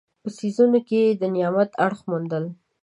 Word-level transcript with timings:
په 0.21 0.29
څیزونو 0.37 0.79
کې 0.87 1.01
د 1.21 1.23
نعمت 1.35 1.71
اړخ 1.85 1.99
موندل. 2.09 2.45